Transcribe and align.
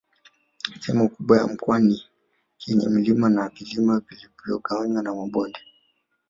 Sehemu 0.79 1.07
kubwa 1.09 1.37
ya 1.37 1.47
mkoa 1.47 1.79
ni 1.79 2.03
yenye 2.67 2.87
milima 2.89 3.29
na 3.29 3.49
vilima 3.49 3.99
vilivyogawanywa 4.09 5.03
na 5.03 5.15
mabonde 5.15 5.59